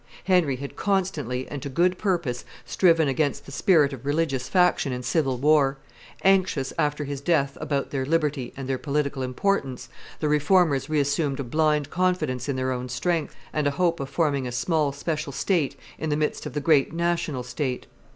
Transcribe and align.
Henry 0.23 0.55
had 0.55 0.75
constantly 0.75 1.47
and 1.49 1.61
to 1.61 1.69
good 1.69 1.99
purpose 1.99 2.43
striven 2.65 3.07
against 3.07 3.45
the 3.45 3.51
spirit 3.51 3.93
of 3.93 4.03
religious 4.03 4.49
faction 4.49 4.91
and 4.91 5.05
civil 5.05 5.37
war; 5.37 5.77
anxious, 6.23 6.73
after 6.79 7.03
his 7.03 7.21
death, 7.21 7.55
about 7.61 7.91
their 7.91 8.03
liberty 8.03 8.51
and 8.57 8.67
their 8.67 8.79
political 8.79 9.21
importance, 9.21 9.89
the 10.19 10.27
Reformers 10.27 10.89
reassumed 10.89 11.39
a 11.39 11.43
blind 11.43 11.91
confidence 11.91 12.49
in 12.49 12.55
their 12.55 12.71
own 12.71 12.89
strength, 12.89 13.35
and 13.53 13.67
a 13.67 13.77
hope 13.77 13.99
of 13.99 14.09
forming 14.09 14.47
a 14.47 14.51
small 14.51 14.91
special 14.91 15.31
state 15.31 15.75
in 15.99 16.09
the 16.09 16.17
midst 16.17 16.47
of 16.47 16.53
the 16.53 16.61
great 16.61 16.91
national 16.93 17.43
state. 17.43 17.85